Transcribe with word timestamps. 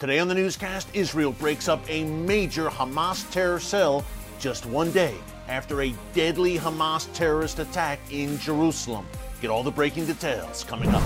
Today 0.00 0.18
on 0.18 0.28
the 0.28 0.34
newscast, 0.34 0.88
Israel 0.94 1.32
breaks 1.32 1.68
up 1.68 1.78
a 1.86 2.04
major 2.04 2.70
Hamas 2.70 3.30
terror 3.30 3.60
cell 3.60 4.02
just 4.38 4.64
one 4.64 4.90
day 4.92 5.14
after 5.46 5.82
a 5.82 5.92
deadly 6.14 6.56
Hamas 6.56 7.12
terrorist 7.12 7.58
attack 7.58 8.00
in 8.10 8.38
Jerusalem. 8.38 9.06
Get 9.42 9.50
all 9.50 9.62
the 9.62 9.70
breaking 9.70 10.06
details 10.06 10.64
coming 10.64 10.88
up. 10.88 11.02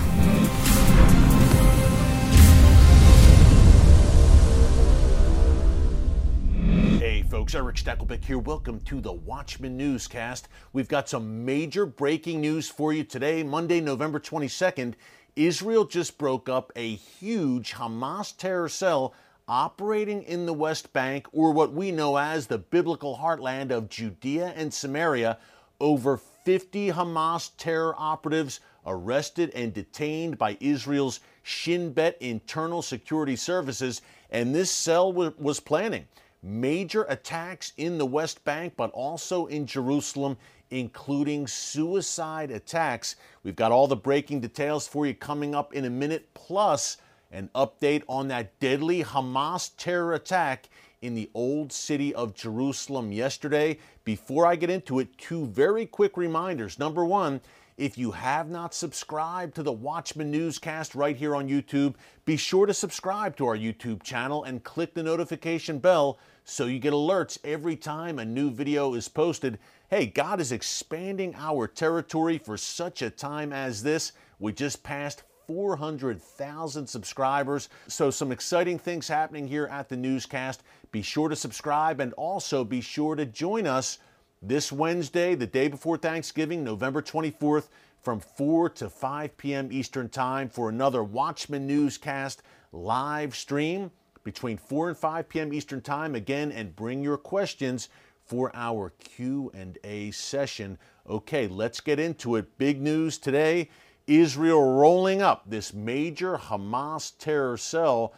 Hey 7.01 7.21
folks, 7.23 7.53
Erick 7.53 7.75
Stakelbeck 7.75 8.23
here. 8.23 8.39
Welcome 8.39 8.79
to 8.85 9.01
the 9.01 9.11
Watchman 9.11 9.75
Newscast. 9.75 10.47
We've 10.71 10.87
got 10.87 11.09
some 11.09 11.43
major 11.43 11.85
breaking 11.85 12.39
news 12.39 12.69
for 12.69 12.93
you 12.93 13.03
today, 13.03 13.43
Monday, 13.43 13.81
November 13.81 14.21
22nd. 14.21 14.93
Israel 15.35 15.83
just 15.83 16.17
broke 16.17 16.47
up 16.47 16.71
a 16.75 16.95
huge 16.95 17.73
Hamas 17.73 18.35
terror 18.35 18.69
cell 18.69 19.13
operating 19.47 20.23
in 20.23 20.45
the 20.45 20.53
West 20.53 20.93
Bank, 20.93 21.27
or 21.33 21.51
what 21.51 21.73
we 21.73 21.91
know 21.91 22.17
as 22.17 22.47
the 22.47 22.57
biblical 22.57 23.17
heartland 23.17 23.69
of 23.69 23.89
Judea 23.89 24.53
and 24.55 24.73
Samaria. 24.73 25.37
Over 25.79 26.17
50 26.17 26.91
Hamas 26.91 27.51
terror 27.57 27.93
operatives 27.97 28.61
arrested 28.85 29.51
and 29.53 29.73
detained 29.73 30.37
by 30.37 30.57
Israel's 30.61 31.19
Shin 31.43 31.91
Bet 31.91 32.17
Internal 32.21 32.81
Security 32.81 33.35
Services, 33.35 34.01
and 34.31 34.55
this 34.55 34.71
cell 34.71 35.11
was 35.11 35.59
planning 35.59 36.07
major 36.45 37.03
attacks 37.09 37.73
in 37.75 37.97
the 37.97 38.05
West 38.05 38.43
Bank, 38.43 38.73
but 38.77 38.91
also 38.91 39.47
in 39.47 39.65
Jerusalem, 39.65 40.37
including 40.69 41.47
suicide 41.47 42.51
attacks. 42.51 43.15
We've 43.43 43.55
got 43.55 43.71
all 43.71 43.87
the 43.87 43.95
breaking 43.95 44.41
details 44.41 44.87
for 44.87 45.05
you 45.05 45.13
coming 45.13 45.55
up 45.55 45.73
in 45.73 45.85
a 45.85 45.89
minute, 45.89 46.33
plus 46.33 46.97
an 47.31 47.49
update 47.55 48.03
on 48.07 48.27
that 48.29 48.57
deadly 48.59 49.03
Hamas 49.03 49.71
terror 49.77 50.13
attack 50.13 50.69
in 51.01 51.15
the 51.15 51.29
old 51.33 51.71
city 51.71 52.13
of 52.15 52.35
Jerusalem 52.35 53.11
yesterday. 53.11 53.77
Before 54.03 54.45
I 54.45 54.55
get 54.55 54.69
into 54.69 54.99
it, 54.99 55.17
two 55.17 55.45
very 55.47 55.85
quick 55.85 56.15
reminders. 56.15 56.79
Number 56.79 57.03
one, 57.03 57.41
if 57.77 57.97
you 57.97 58.11
have 58.11 58.49
not 58.49 58.73
subscribed 58.73 59.55
to 59.55 59.63
the 59.63 59.71
Watchman 59.71 60.31
Newscast 60.31 60.95
right 60.95 61.15
here 61.15 61.35
on 61.35 61.49
YouTube, 61.49 61.95
be 62.23 62.37
sure 62.37 62.65
to 62.65 62.73
subscribe 62.73 63.35
to 63.35 63.45
our 63.47 63.57
YouTube 63.57 64.01
channel 64.01 64.45
and 64.45 64.63
click 64.63 64.93
the 64.93 65.03
notification 65.03 65.79
bell 65.79 66.17
so 66.45 66.67
you 66.67 66.79
get 66.79 66.93
alerts 66.93 67.37
every 67.43 67.75
time 67.75 68.17
a 68.17 68.25
new 68.25 68.49
video 68.49 68.93
is 68.93 69.09
posted. 69.09 69.59
Hey, 69.89 70.05
God 70.05 70.39
is 70.39 70.53
expanding 70.53 71.35
our 71.35 71.67
territory 71.67 72.37
for 72.37 72.55
such 72.55 73.01
a 73.01 73.09
time 73.09 73.51
as 73.51 73.83
this. 73.83 74.13
We 74.39 74.53
just 74.53 74.81
passed 74.81 75.23
400,000 75.47 76.87
subscribers. 76.87 77.69
So, 77.87 78.09
some 78.09 78.31
exciting 78.31 78.79
things 78.79 79.07
happening 79.07 79.47
here 79.47 79.67
at 79.67 79.89
the 79.89 79.97
newscast. 79.97 80.63
Be 80.91 81.01
sure 81.01 81.29
to 81.29 81.35
subscribe 81.35 81.99
and 81.99 82.13
also 82.13 82.63
be 82.63 82.81
sure 82.81 83.15
to 83.15 83.25
join 83.25 83.67
us 83.67 83.99
this 84.41 84.71
Wednesday, 84.71 85.35
the 85.35 85.47
day 85.47 85.67
before 85.67 85.97
Thanksgiving, 85.97 86.63
November 86.63 87.01
24th, 87.01 87.69
from 88.01 88.19
4 88.19 88.69
to 88.69 88.89
5 88.89 89.37
p.m. 89.37 89.69
Eastern 89.71 90.09
Time 90.09 90.49
for 90.49 90.69
another 90.69 91.03
Watchman 91.03 91.65
Newscast 91.65 92.43
live 92.71 93.35
stream 93.35 93.89
between 94.23 94.57
4 94.57 94.89
and 94.89 94.97
5 94.97 95.29
p.m. 95.29 95.53
Eastern 95.53 95.81
Time 95.81 96.13
again 96.13 96.51
and 96.51 96.75
bring 96.75 97.01
your 97.01 97.17
questions 97.17 97.89
for 98.25 98.51
our 98.53 98.91
Q&A 98.99 100.11
session. 100.11 100.77
Okay, 101.09 101.47
let's 101.47 101.81
get 101.81 101.99
into 101.99 102.35
it. 102.35 102.57
Big 102.57 102.81
news 102.81 103.17
today. 103.17 103.69
Israel 104.07 104.75
rolling 104.75 105.21
up 105.21 105.43
this 105.47 105.73
major 105.73 106.37
Hamas 106.37 107.13
terror 107.17 107.57
cell 107.57 108.13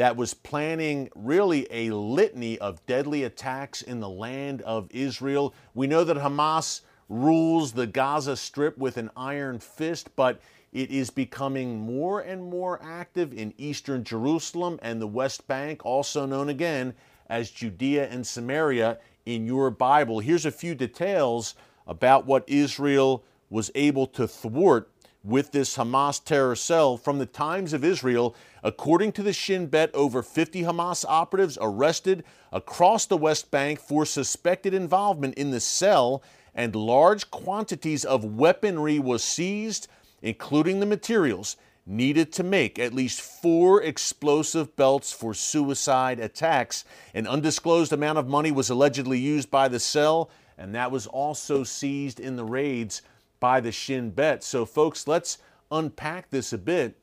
that 0.00 0.16
was 0.16 0.32
planning 0.32 1.10
really 1.14 1.66
a 1.70 1.90
litany 1.90 2.58
of 2.58 2.86
deadly 2.86 3.22
attacks 3.24 3.82
in 3.82 4.00
the 4.00 4.08
land 4.08 4.62
of 4.62 4.88
Israel. 4.92 5.52
We 5.74 5.86
know 5.86 6.04
that 6.04 6.16
Hamas 6.16 6.80
rules 7.10 7.72
the 7.72 7.86
Gaza 7.86 8.38
Strip 8.38 8.78
with 8.78 8.96
an 8.96 9.10
iron 9.14 9.58
fist, 9.58 10.08
but 10.16 10.40
it 10.72 10.90
is 10.90 11.10
becoming 11.10 11.78
more 11.78 12.22
and 12.22 12.42
more 12.42 12.80
active 12.82 13.34
in 13.34 13.52
eastern 13.58 14.02
Jerusalem 14.02 14.78
and 14.80 15.02
the 15.02 15.06
West 15.06 15.46
Bank, 15.46 15.84
also 15.84 16.24
known 16.24 16.48
again 16.48 16.94
as 17.28 17.50
Judea 17.50 18.08
and 18.08 18.26
Samaria 18.26 18.96
in 19.26 19.46
your 19.46 19.70
Bible. 19.70 20.20
Here's 20.20 20.46
a 20.46 20.50
few 20.50 20.74
details 20.74 21.56
about 21.86 22.24
what 22.24 22.48
Israel 22.48 23.22
was 23.50 23.70
able 23.74 24.06
to 24.06 24.26
thwart 24.26 24.90
with 25.22 25.52
this 25.52 25.76
Hamas 25.76 26.22
terror 26.22 26.56
cell 26.56 26.96
from 26.96 27.18
the 27.18 27.26
times 27.26 27.72
of 27.72 27.84
Israel. 27.84 28.34
According 28.62 29.12
to 29.12 29.22
the 29.22 29.32
Shin 29.32 29.66
Bet, 29.66 29.94
over 29.94 30.22
50 30.22 30.62
Hamas 30.62 31.04
operatives 31.08 31.58
arrested 31.60 32.24
across 32.52 33.06
the 33.06 33.16
West 33.16 33.50
Bank 33.50 33.80
for 33.80 34.06
suspected 34.06 34.74
involvement 34.74 35.34
in 35.34 35.50
the 35.50 35.60
cell, 35.60 36.22
and 36.54 36.74
large 36.74 37.30
quantities 37.30 38.04
of 38.04 38.24
weaponry 38.24 38.98
was 38.98 39.22
seized 39.22 39.88
including 40.22 40.80
the 40.80 40.86
materials 40.86 41.56
needed 41.86 42.32
to 42.32 42.42
make 42.42 42.78
at 42.78 42.94
least 42.94 43.20
four 43.20 43.82
explosive 43.82 44.76
belts 44.76 45.12
for 45.12 45.34
suicide 45.34 46.20
attacks. 46.20 46.84
An 47.14 47.26
undisclosed 47.26 47.92
amount 47.92 48.18
of 48.18 48.28
money 48.28 48.52
was 48.52 48.70
allegedly 48.70 49.18
used 49.18 49.50
by 49.50 49.66
the 49.68 49.80
cell, 49.80 50.30
and 50.58 50.74
that 50.74 50.92
was 50.92 51.06
also 51.06 51.64
seized 51.64 52.20
in 52.20 52.36
the 52.36 52.44
raids 52.44 53.02
by 53.40 53.60
the 53.60 53.72
Shin 53.72 54.10
Bet. 54.10 54.44
So, 54.44 54.64
folks, 54.64 55.08
let's 55.08 55.38
unpack 55.70 56.30
this 56.30 56.52
a 56.52 56.58
bit. 56.58 56.96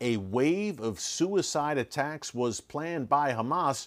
A 0.00 0.16
wave 0.16 0.80
of 0.80 0.98
suicide 0.98 1.78
attacks 1.78 2.34
was 2.34 2.60
planned 2.60 3.08
by 3.08 3.32
Hamas. 3.32 3.86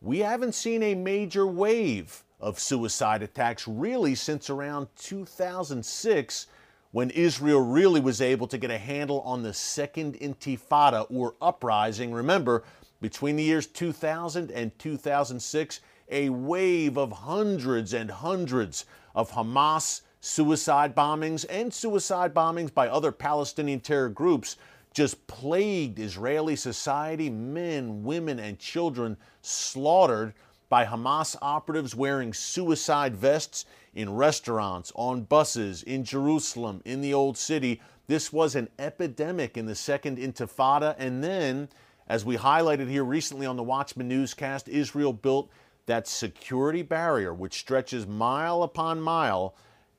We 0.00 0.20
haven't 0.20 0.54
seen 0.54 0.82
a 0.82 0.94
major 0.94 1.46
wave 1.46 2.24
of 2.40 2.58
suicide 2.58 3.22
attacks 3.22 3.68
really 3.68 4.14
since 4.14 4.50
around 4.50 4.88
2006 4.96 6.46
when 6.90 7.10
Israel 7.10 7.60
really 7.60 8.00
was 8.00 8.20
able 8.20 8.46
to 8.46 8.58
get 8.58 8.70
a 8.70 8.78
handle 8.78 9.20
on 9.20 9.42
the 9.42 9.54
Second 9.54 10.14
Intifada 10.14 11.06
or 11.10 11.34
uprising. 11.40 12.12
Remember, 12.12 12.64
between 13.00 13.36
the 13.36 13.42
years 13.42 13.66
2000 13.66 14.50
and 14.50 14.78
2006, 14.78 15.80
a 16.10 16.28
wave 16.28 16.98
of 16.98 17.12
hundreds 17.12 17.94
and 17.94 18.10
hundreds 18.10 18.84
of 19.14 19.30
Hamas 19.32 20.02
suicide 20.22 20.94
bombings 20.94 21.44
and 21.50 21.74
suicide 21.74 22.32
bombings 22.32 22.72
by 22.72 22.86
other 22.86 23.10
Palestinian 23.10 23.80
terror 23.80 24.08
groups 24.08 24.56
just 24.94 25.26
plagued 25.26 25.98
Israeli 25.98 26.54
society, 26.54 27.28
men, 27.28 28.04
women, 28.04 28.38
and 28.38 28.58
children 28.58 29.16
slaughtered 29.40 30.32
by 30.68 30.84
Hamas 30.84 31.34
operatives 31.42 31.96
wearing 31.96 32.32
suicide 32.32 33.16
vests 33.16 33.64
in 33.94 34.14
restaurants, 34.14 34.92
on 34.94 35.22
buses, 35.22 35.82
in 35.82 36.04
Jerusalem, 36.04 36.80
in 36.84 37.00
the 37.00 37.12
Old 37.12 37.36
City. 37.36 37.80
This 38.06 38.32
was 38.32 38.54
an 38.54 38.68
epidemic 38.78 39.56
in 39.56 39.66
the 39.66 39.74
Second 39.74 40.18
Intifada. 40.18 40.94
And 40.98 41.22
then, 41.22 41.68
as 42.06 42.24
we 42.24 42.36
highlighted 42.36 42.88
here 42.88 43.04
recently 43.04 43.46
on 43.46 43.56
the 43.56 43.62
Watchman 43.62 44.08
newscast, 44.08 44.68
Israel 44.68 45.12
built 45.12 45.50
that 45.86 46.06
security 46.06 46.82
barrier, 46.82 47.34
which 47.34 47.58
stretches 47.58 48.06
mile 48.06 48.62
upon 48.62 49.00
mile, 49.00 49.56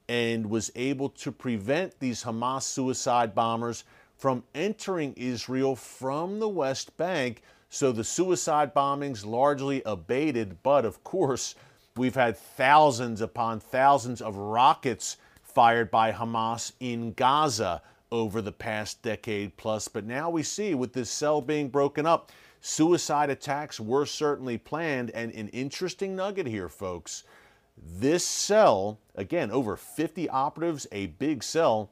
and 0.09 0.49
was 0.49 0.71
able 0.75 1.09
to 1.09 1.31
prevent 1.31 1.99
these 1.99 2.23
Hamas 2.23 2.63
suicide 2.63 3.33
bombers 3.33 3.83
from 4.17 4.43
entering 4.53 5.13
Israel 5.13 5.75
from 5.75 6.39
the 6.39 6.49
West 6.49 6.95
Bank 6.97 7.41
so 7.73 7.91
the 7.91 8.03
suicide 8.03 8.71
bombings 8.75 9.25
largely 9.25 9.81
abated, 9.83 10.61
but 10.61 10.85
of 10.85 11.03
course, 11.03 11.55
we've 11.97 12.13
had 12.13 12.37
thousands 12.37 13.19
upon 13.19 13.59
thousands 13.59 14.21
of 14.21 14.35
rockets 14.37 15.17
fired 15.41 15.89
by 15.89 16.11
Hamas 16.11 16.73
in 16.79 17.13
Gaza 17.13 17.81
over 18.11 18.43
the 18.43 18.51
past 18.51 19.01
decade 19.01 19.57
plus. 19.57 19.87
But 19.87 20.05
now 20.05 20.29
we 20.29 20.43
see 20.43 20.75
with 20.75 20.93
this 20.93 21.09
cell 21.09 21.41
being 21.41 21.67
broken 21.69 22.05
up, 22.05 22.31
suicide 22.61 23.31
attacks 23.31 23.79
were 23.79 24.05
certainly 24.05 24.59
planned. 24.59 25.09
And 25.09 25.33
an 25.33 25.47
interesting 25.47 26.15
nugget 26.15 26.45
here, 26.45 26.69
folks 26.69 27.23
this 27.77 28.25
cell, 28.25 28.99
again, 29.15 29.51
over 29.51 29.75
50 29.75 30.29
operatives, 30.29 30.87
a 30.91 31.07
big 31.07 31.43
cell, 31.43 31.89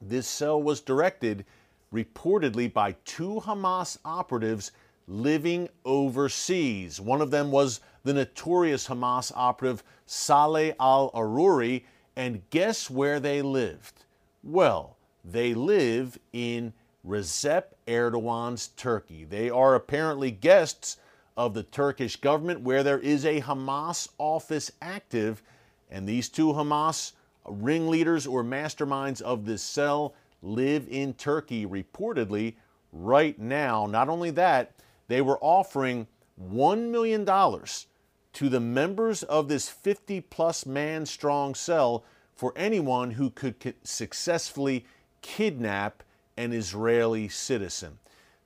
this 0.00 0.26
cell 0.26 0.62
was 0.62 0.80
directed 0.80 1.44
reportedly 1.92 2.72
by 2.72 2.92
two 3.04 3.40
Hamas 3.44 3.98
operatives 4.04 4.72
living 5.06 5.68
overseas. 5.84 7.00
One 7.00 7.20
of 7.20 7.30
them 7.30 7.50
was 7.50 7.80
the 8.04 8.12
notorious 8.12 8.86
Hamas 8.86 9.32
operative 9.34 9.82
Saleh 10.06 10.74
al 10.78 11.10
Aruri. 11.12 11.84
And 12.14 12.42
guess 12.50 12.90
where 12.90 13.20
they 13.20 13.42
lived? 13.42 14.04
Well, 14.42 14.96
they 15.24 15.54
live 15.54 16.18
in 16.32 16.72
Recep 17.06 17.64
Erdogan's 17.86 18.68
Turkey. 18.76 19.24
They 19.24 19.50
are 19.50 19.74
apparently 19.74 20.30
guests 20.30 20.98
of 21.38 21.54
the 21.54 21.62
Turkish 21.62 22.16
government 22.16 22.62
where 22.62 22.82
there 22.82 22.98
is 22.98 23.24
a 23.24 23.40
Hamas 23.40 24.08
office 24.18 24.72
active. 24.82 25.40
And 25.88 26.06
these 26.06 26.28
two 26.28 26.48
Hamas 26.48 27.12
ringleaders 27.46 28.26
or 28.26 28.42
masterminds 28.42 29.22
of 29.22 29.46
this 29.46 29.62
cell 29.62 30.14
live 30.42 30.88
in 30.90 31.14
Turkey 31.14 31.64
reportedly 31.64 32.54
right 32.92 33.38
now. 33.38 33.86
Not 33.86 34.08
only 34.08 34.30
that, 34.32 34.72
they 35.06 35.22
were 35.22 35.38
offering 35.40 36.08
$1 36.52 36.90
million 36.90 37.24
to 37.24 38.48
the 38.48 38.60
members 38.60 39.22
of 39.22 39.48
this 39.48 39.68
50 39.68 40.20
plus 40.22 40.66
man 40.66 41.06
strong 41.06 41.54
cell 41.54 42.04
for 42.34 42.52
anyone 42.56 43.12
who 43.12 43.30
could 43.30 43.74
successfully 43.84 44.84
kidnap 45.22 46.02
an 46.36 46.52
Israeli 46.52 47.28
citizen. 47.28 47.98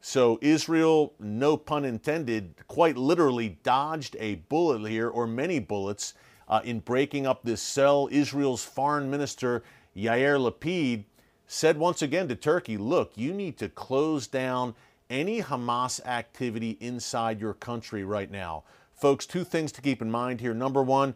So 0.04 0.40
Israel, 0.42 1.14
no 1.20 1.56
pun 1.56 1.84
intended, 1.84 2.56
quite 2.66 2.96
literally 2.96 3.60
dodged 3.62 4.16
a 4.18 4.34
bullet 4.34 4.88
here, 4.90 5.08
or 5.08 5.28
many 5.28 5.60
bullets, 5.60 6.14
uh, 6.48 6.60
in 6.64 6.80
breaking 6.80 7.24
up 7.24 7.44
this 7.44 7.62
cell. 7.62 8.08
Israel's 8.10 8.64
foreign 8.64 9.08
minister, 9.08 9.62
Yair 9.96 10.40
Lapid, 10.40 11.04
said 11.46 11.78
once 11.78 12.02
again 12.02 12.26
to 12.26 12.34
Turkey 12.34 12.76
look, 12.76 13.12
you 13.14 13.32
need 13.32 13.56
to 13.58 13.68
close 13.68 14.26
down 14.26 14.74
any 15.08 15.40
Hamas 15.40 16.04
activity 16.04 16.76
inside 16.80 17.40
your 17.40 17.54
country 17.54 18.02
right 18.02 18.30
now. 18.30 18.64
Folks, 18.94 19.24
two 19.24 19.44
things 19.44 19.70
to 19.70 19.80
keep 19.80 20.02
in 20.02 20.10
mind 20.10 20.40
here. 20.40 20.52
Number 20.52 20.82
one, 20.82 21.14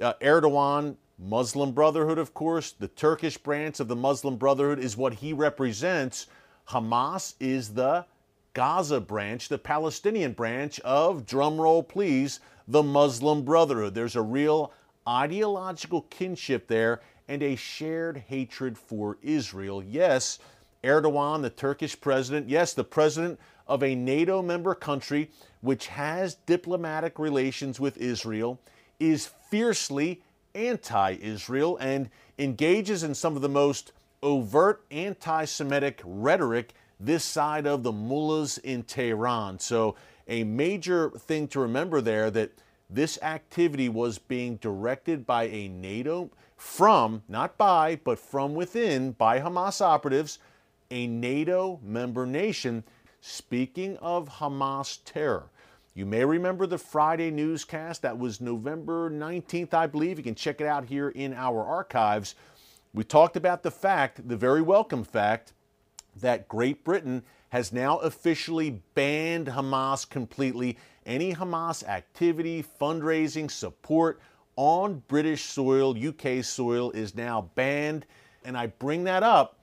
uh, 0.00 0.12
Erdogan, 0.22 0.94
Muslim 1.18 1.72
Brotherhood, 1.72 2.18
of 2.18 2.34
course, 2.34 2.70
the 2.70 2.86
Turkish 2.86 3.36
branch 3.36 3.80
of 3.80 3.88
the 3.88 3.96
Muslim 3.96 4.36
Brotherhood 4.36 4.78
is 4.78 4.96
what 4.96 5.14
he 5.14 5.32
represents. 5.32 6.28
Hamas 6.68 7.34
is 7.40 7.74
the 7.74 8.06
Gaza 8.54 9.00
branch, 9.00 9.48
the 9.48 9.58
Palestinian 9.58 10.32
branch 10.32 10.80
of, 10.80 11.26
drumroll 11.26 11.86
please, 11.86 12.40
the 12.66 12.82
Muslim 12.82 13.44
Brotherhood. 13.44 13.94
There's 13.94 14.16
a 14.16 14.22
real 14.22 14.72
ideological 15.06 16.02
kinship 16.10 16.68
there 16.68 17.00
and 17.28 17.42
a 17.42 17.56
shared 17.56 18.18
hatred 18.28 18.76
for 18.76 19.18
Israel. 19.22 19.82
Yes, 19.82 20.38
Erdogan, 20.82 21.42
the 21.42 21.50
Turkish 21.50 22.00
president, 22.00 22.48
yes, 22.48 22.74
the 22.74 22.84
president 22.84 23.38
of 23.66 23.82
a 23.82 23.94
NATO 23.94 24.42
member 24.42 24.74
country 24.74 25.30
which 25.60 25.88
has 25.88 26.34
diplomatic 26.46 27.18
relations 27.18 27.80
with 27.80 27.96
Israel, 27.98 28.60
is 29.00 29.30
fiercely 29.50 30.22
anti 30.54 31.12
Israel 31.20 31.76
and 31.78 32.08
engages 32.38 33.02
in 33.02 33.14
some 33.14 33.36
of 33.36 33.42
the 33.42 33.48
most 33.48 33.92
overt 34.22 34.84
anti 34.90 35.44
Semitic 35.44 36.00
rhetoric 36.04 36.74
this 37.00 37.24
side 37.24 37.66
of 37.66 37.82
the 37.82 37.92
mullahs 37.92 38.58
in 38.58 38.82
Tehran. 38.82 39.58
So, 39.58 39.94
a 40.26 40.44
major 40.44 41.10
thing 41.10 41.48
to 41.48 41.60
remember 41.60 42.00
there 42.00 42.30
that 42.30 42.52
this 42.90 43.18
activity 43.22 43.88
was 43.88 44.18
being 44.18 44.56
directed 44.56 45.26
by 45.26 45.44
a 45.44 45.68
NATO 45.68 46.30
from, 46.56 47.22
not 47.28 47.56
by, 47.56 47.96
but 48.04 48.18
from 48.18 48.54
within, 48.54 49.12
by 49.12 49.40
Hamas 49.40 49.80
operatives 49.80 50.38
a 50.90 51.06
NATO 51.06 51.80
member 51.82 52.26
nation. 52.26 52.84
Speaking 53.20 53.96
of 53.98 54.28
Hamas 54.28 55.00
terror, 55.04 55.50
you 55.94 56.06
may 56.06 56.24
remember 56.24 56.66
the 56.66 56.78
Friday 56.78 57.30
newscast. 57.30 58.02
That 58.02 58.18
was 58.18 58.40
November 58.40 59.10
19th, 59.10 59.74
I 59.74 59.86
believe. 59.86 60.18
You 60.18 60.24
can 60.24 60.34
check 60.34 60.60
it 60.60 60.66
out 60.66 60.84
here 60.84 61.10
in 61.10 61.34
our 61.34 61.64
archives. 61.64 62.36
We 62.94 63.04
talked 63.04 63.36
about 63.36 63.62
the 63.62 63.70
fact, 63.70 64.28
the 64.28 64.36
very 64.36 64.62
welcome 64.62 65.04
fact, 65.04 65.52
that 66.20 66.48
Great 66.48 66.84
Britain 66.84 67.22
has 67.50 67.72
now 67.72 67.98
officially 67.98 68.82
banned 68.94 69.46
Hamas 69.46 70.08
completely. 70.08 70.76
Any 71.06 71.34
Hamas 71.34 71.82
activity, 71.84 72.64
fundraising, 72.80 73.50
support 73.50 74.20
on 74.56 75.02
British 75.08 75.44
soil, 75.44 75.96
UK 75.96 76.44
soil 76.44 76.90
is 76.90 77.14
now 77.14 77.50
banned. 77.54 78.06
And 78.44 78.56
I 78.56 78.66
bring 78.66 79.04
that 79.04 79.22
up 79.22 79.58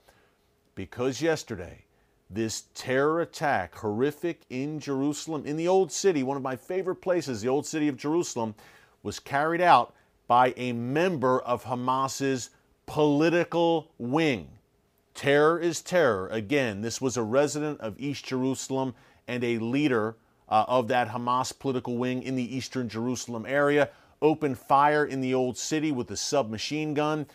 because 0.73 1.21
yesterday, 1.21 1.85
this 2.29 2.63
terror 2.73 3.21
attack, 3.21 3.75
horrific 3.75 4.41
in 4.49 4.79
Jerusalem, 4.79 5.45
in 5.45 5.57
the 5.57 5.67
Old 5.67 5.91
City, 5.91 6.23
one 6.23 6.37
of 6.37 6.43
my 6.43 6.55
favorite 6.55 6.95
places, 6.95 7.41
the 7.41 7.49
Old 7.49 7.65
City 7.65 7.87
of 7.87 7.97
Jerusalem, 7.97 8.55
was 9.03 9.19
carried 9.19 9.61
out 9.61 9.93
by 10.27 10.53
a 10.57 10.73
member 10.73 11.39
of 11.41 11.63
Hamas's 11.63 12.49
political 12.87 13.91
wing. 13.97 14.47
Terror 15.15 15.57
is 15.57 15.81
terror. 15.81 16.27
Again, 16.27 16.81
this 16.81 17.01
was 17.01 17.17
a 17.17 17.23
resident 17.23 17.81
of 17.81 17.99
East 17.99 18.25
Jerusalem 18.25 18.93
and 19.27 19.43
a 19.43 19.57
leader 19.57 20.17
uh, 20.47 20.65
of 20.67 20.87
that 20.89 21.09
Hamas 21.09 21.57
political 21.57 21.97
wing 21.97 22.21
in 22.21 22.35
the 22.35 22.55
eastern 22.55 22.87
Jerusalem 22.87 23.45
area. 23.47 23.89
Opened 24.21 24.59
fire 24.59 25.05
in 25.05 25.21
the 25.21 25.33
old 25.33 25.57
city 25.57 25.91
with 25.91 26.11
a 26.11 26.17
submachine 26.17 26.93
gun 26.93 27.25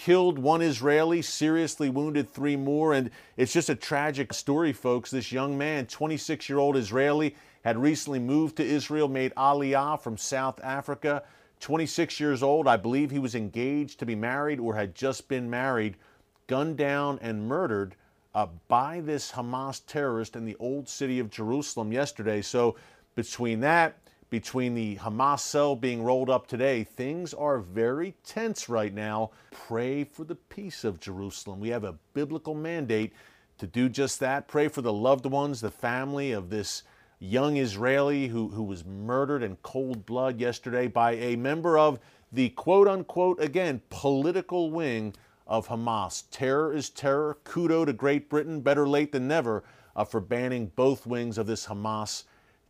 killed 0.00 0.38
one 0.38 0.62
Israeli, 0.62 1.20
seriously 1.20 1.90
wounded 1.90 2.30
three 2.30 2.56
more. 2.56 2.94
And 2.94 3.10
it's 3.36 3.52
just 3.52 3.68
a 3.68 3.74
tragic 3.74 4.32
story, 4.32 4.72
folks. 4.72 5.10
This 5.10 5.30
young 5.30 5.58
man, 5.58 5.86
26 5.86 6.48
year 6.48 6.58
old 6.58 6.76
Israeli, 6.76 7.36
had 7.64 7.76
recently 7.76 8.18
moved 8.18 8.56
to 8.56 8.64
Israel, 8.64 9.08
made 9.08 9.34
Aliyah 9.34 10.00
from 10.00 10.16
South 10.16 10.58
Africa. 10.64 11.22
26 11.60 12.18
years 12.18 12.42
old, 12.42 12.66
I 12.66 12.78
believe 12.78 13.10
he 13.10 13.18
was 13.18 13.34
engaged 13.34 13.98
to 13.98 14.06
be 14.06 14.14
married 14.14 14.58
or 14.58 14.74
had 14.74 14.94
just 14.94 15.28
been 15.28 15.50
married, 15.50 15.96
gunned 16.50 16.76
down 16.76 17.16
and 17.22 17.46
murdered 17.46 17.94
uh, 18.34 18.48
by 18.66 18.98
this 18.98 19.30
Hamas 19.30 19.82
terrorist 19.86 20.34
in 20.34 20.44
the 20.44 20.56
old 20.58 20.88
city 20.88 21.20
of 21.20 21.30
Jerusalem 21.30 21.92
yesterday. 21.92 22.42
So, 22.42 22.74
between 23.14 23.60
that, 23.60 23.98
between 24.30 24.74
the 24.74 24.96
Hamas 24.96 25.38
cell 25.40 25.76
being 25.76 26.02
rolled 26.02 26.28
up 26.28 26.48
today, 26.48 26.82
things 26.82 27.32
are 27.34 27.60
very 27.60 28.16
tense 28.24 28.68
right 28.68 28.92
now. 28.92 29.30
Pray 29.52 30.02
for 30.02 30.24
the 30.24 30.34
peace 30.34 30.82
of 30.82 30.98
Jerusalem. 30.98 31.60
We 31.60 31.68
have 31.68 31.84
a 31.84 31.94
biblical 32.14 32.56
mandate 32.56 33.12
to 33.58 33.68
do 33.68 33.88
just 33.88 34.18
that. 34.18 34.48
Pray 34.48 34.66
for 34.66 34.82
the 34.82 34.92
loved 34.92 35.26
ones, 35.26 35.60
the 35.60 35.70
family 35.70 36.32
of 36.32 36.50
this 36.50 36.82
young 37.20 37.58
Israeli 37.58 38.26
who, 38.26 38.48
who 38.48 38.64
was 38.64 38.84
murdered 38.84 39.44
in 39.44 39.56
cold 39.62 40.04
blood 40.04 40.40
yesterday 40.40 40.88
by 40.88 41.12
a 41.12 41.36
member 41.36 41.78
of 41.78 42.00
the 42.32 42.48
quote 42.50 42.88
unquote, 42.88 43.40
again, 43.40 43.80
political 43.88 44.72
wing 44.72 45.14
of 45.50 45.68
Hamas. 45.68 46.22
Terror 46.30 46.72
is 46.72 46.88
terror. 46.88 47.36
Kudo 47.44 47.84
to 47.84 47.92
Great 47.92 48.30
Britain, 48.30 48.60
better 48.60 48.88
late 48.88 49.10
than 49.12 49.28
never, 49.28 49.64
uh, 49.96 50.04
for 50.04 50.20
banning 50.20 50.70
both 50.76 51.06
wings 51.06 51.36
of 51.36 51.46
this 51.46 51.66
Hamas 51.66 52.22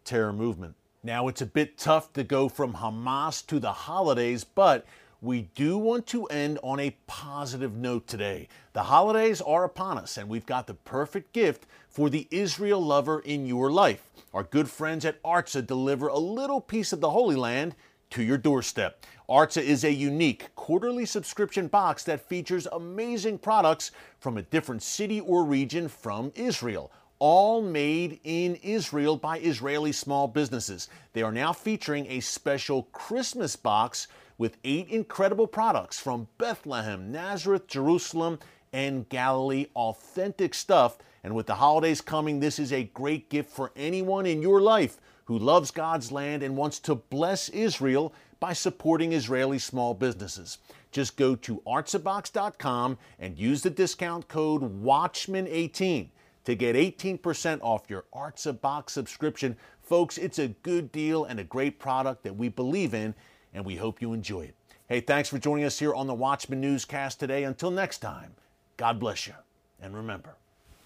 terror 0.02 0.32
movement. 0.32 0.74
Now, 1.02 1.28
it's 1.28 1.42
a 1.42 1.46
bit 1.46 1.78
tough 1.78 2.12
to 2.14 2.24
go 2.24 2.48
from 2.48 2.74
Hamas 2.74 3.46
to 3.46 3.60
the 3.60 3.72
holidays, 3.72 4.44
but 4.44 4.86
we 5.22 5.42
do 5.54 5.76
want 5.76 6.06
to 6.08 6.24
end 6.26 6.58
on 6.62 6.80
a 6.80 6.96
positive 7.06 7.74
note 7.76 8.06
today. 8.06 8.48
The 8.72 8.84
holidays 8.84 9.42
are 9.42 9.64
upon 9.64 9.98
us, 9.98 10.16
and 10.16 10.28
we've 10.28 10.46
got 10.46 10.66
the 10.66 10.74
perfect 10.74 11.32
gift 11.34 11.66
for 11.88 12.08
the 12.08 12.26
Israel 12.30 12.82
lover 12.82 13.20
in 13.20 13.44
your 13.44 13.70
life. 13.70 14.10
Our 14.32 14.44
good 14.44 14.70
friends 14.70 15.04
at 15.04 15.22
Artza 15.22 15.66
deliver 15.66 16.08
a 16.08 16.18
little 16.18 16.60
piece 16.60 16.92
of 16.94 17.00
the 17.00 17.10
Holy 17.10 17.36
Land 17.36 17.74
to 18.10 18.22
your 18.22 18.38
doorstep. 18.38 19.04
Artza 19.28 19.62
is 19.62 19.84
a 19.84 19.92
unique 19.92 20.54
quarterly 20.56 21.06
subscription 21.06 21.68
box 21.68 22.02
that 22.04 22.28
features 22.28 22.66
amazing 22.72 23.38
products 23.38 23.92
from 24.18 24.36
a 24.36 24.42
different 24.42 24.82
city 24.82 25.20
or 25.20 25.44
region 25.44 25.88
from 25.88 26.32
Israel 26.34 26.90
all 27.20 27.60
made 27.60 28.18
in 28.24 28.56
Israel 28.56 29.16
by 29.16 29.38
Israeli 29.38 29.92
small 29.92 30.26
businesses. 30.26 30.88
They 31.12 31.22
are 31.22 31.30
now 31.30 31.52
featuring 31.52 32.06
a 32.08 32.20
special 32.20 32.84
Christmas 32.92 33.54
box 33.56 34.08
with 34.38 34.56
eight 34.64 34.88
incredible 34.88 35.46
products 35.46 36.00
from 36.00 36.26
Bethlehem, 36.38 37.12
Nazareth, 37.12 37.66
Jerusalem, 37.66 38.38
and 38.72 39.06
Galilee. 39.10 39.66
Authentic 39.76 40.54
stuff. 40.54 40.96
And 41.22 41.34
with 41.34 41.46
the 41.46 41.56
holidays 41.56 42.00
coming, 42.00 42.40
this 42.40 42.58
is 42.58 42.72
a 42.72 42.84
great 42.84 43.28
gift 43.28 43.50
for 43.50 43.70
anyone 43.76 44.24
in 44.24 44.40
your 44.40 44.62
life 44.62 44.98
who 45.30 45.38
loves 45.38 45.70
God's 45.70 46.10
land 46.10 46.42
and 46.42 46.56
wants 46.56 46.80
to 46.80 46.96
bless 46.96 47.48
Israel 47.50 48.12
by 48.40 48.52
supporting 48.52 49.12
Israeli 49.12 49.60
small 49.60 49.94
businesses. 49.94 50.58
Just 50.90 51.16
go 51.16 51.36
to 51.36 51.62
artzabox.com 51.68 52.98
and 53.20 53.38
use 53.38 53.62
the 53.62 53.70
discount 53.70 54.26
code 54.26 54.82
WATCHMAN18 54.82 56.08
to 56.46 56.54
get 56.56 56.74
18% 56.74 57.60
off 57.62 57.88
your 57.88 58.06
Artza 58.12 58.60
box 58.60 58.92
subscription. 58.92 59.56
Folks, 59.84 60.18
it's 60.18 60.40
a 60.40 60.48
good 60.48 60.90
deal 60.90 61.26
and 61.26 61.38
a 61.38 61.44
great 61.44 61.78
product 61.78 62.24
that 62.24 62.34
we 62.34 62.48
believe 62.48 62.92
in, 62.92 63.14
and 63.54 63.64
we 63.64 63.76
hope 63.76 64.02
you 64.02 64.12
enjoy 64.12 64.40
it. 64.40 64.56
Hey, 64.88 64.98
thanks 64.98 65.28
for 65.28 65.38
joining 65.38 65.64
us 65.64 65.78
here 65.78 65.94
on 65.94 66.08
the 66.08 66.14
Watchman 66.14 66.60
Newscast 66.60 67.20
today. 67.20 67.44
Until 67.44 67.70
next 67.70 67.98
time, 67.98 68.34
God 68.76 68.98
bless 68.98 69.28
you. 69.28 69.34
And 69.80 69.94
remember, 69.94 70.34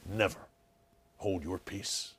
never 0.07 0.41
hold 1.17 1.45
your 1.45 1.59
peace. 1.59 2.13